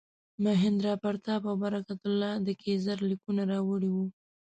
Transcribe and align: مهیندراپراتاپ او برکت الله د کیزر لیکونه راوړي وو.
مهیندراپراتاپ 0.43 1.41
او 1.49 1.55
برکت 1.63 2.01
الله 2.09 2.31
د 2.45 2.47
کیزر 2.61 2.97
لیکونه 3.09 3.41
راوړي 3.51 3.89
وو. 3.91 4.05